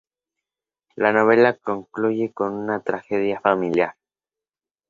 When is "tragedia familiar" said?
2.81-3.93